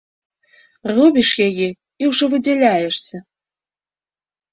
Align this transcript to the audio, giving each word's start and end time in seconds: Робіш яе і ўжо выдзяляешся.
Робіш 0.95 1.29
яе 1.49 1.67
і 1.67 2.03
ўжо 2.11 2.25
выдзяляешся. 2.31 3.17